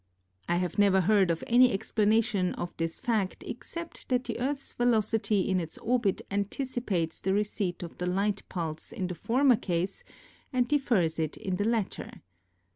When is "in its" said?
5.47-5.77